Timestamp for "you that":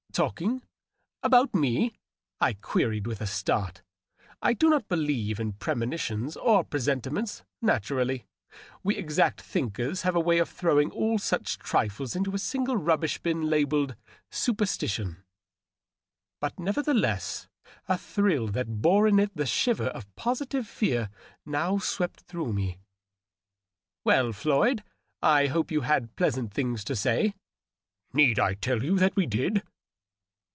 28.83-29.15